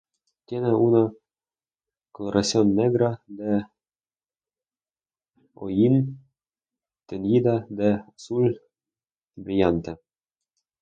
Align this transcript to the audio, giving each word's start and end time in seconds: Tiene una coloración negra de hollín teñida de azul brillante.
Tiene 0.47 0.73
una 0.73 1.11
coloración 2.11 2.73
negra 2.73 3.21
de 3.27 3.67
hollín 5.53 6.17
teñida 7.05 7.67
de 7.69 7.93
azul 8.15 8.59
brillante. 9.35 9.99